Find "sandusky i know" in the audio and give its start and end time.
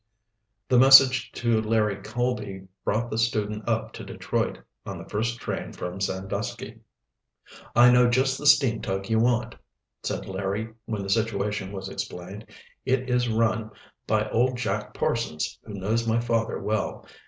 6.01-8.09